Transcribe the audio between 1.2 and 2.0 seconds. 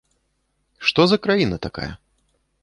краіна такая?